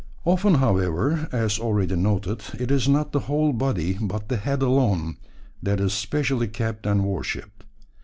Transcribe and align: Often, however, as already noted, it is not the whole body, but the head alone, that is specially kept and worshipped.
Often, 0.25 0.55
however, 0.55 1.29
as 1.31 1.59
already 1.59 1.95
noted, 1.95 2.41
it 2.57 2.71
is 2.71 2.89
not 2.89 3.11
the 3.11 3.19
whole 3.29 3.53
body, 3.53 3.99
but 4.01 4.29
the 4.29 4.37
head 4.37 4.63
alone, 4.63 5.17
that 5.61 5.79
is 5.79 5.93
specially 5.93 6.47
kept 6.47 6.87
and 6.87 7.03
worshipped. 7.03 7.65